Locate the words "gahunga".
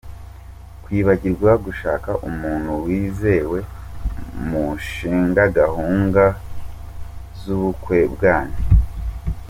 5.57-6.25